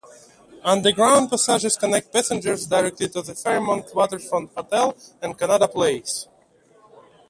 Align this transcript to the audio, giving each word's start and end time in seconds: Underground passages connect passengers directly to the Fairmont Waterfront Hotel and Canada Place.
Underground 0.63 1.29
passages 1.29 1.77
connect 1.77 2.11
passengers 2.11 2.65
directly 2.65 3.07
to 3.09 3.21
the 3.21 3.35
Fairmont 3.35 3.93
Waterfront 3.93 4.51
Hotel 4.55 4.97
and 5.21 5.37
Canada 5.37 5.67
Place. 5.67 6.27